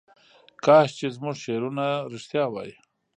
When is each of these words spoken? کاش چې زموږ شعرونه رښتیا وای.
کاش 0.65 0.89
چې 0.97 1.07
زموږ 1.15 1.35
شعرونه 1.43 1.85
رښتیا 2.13 2.43
وای. 2.49 2.71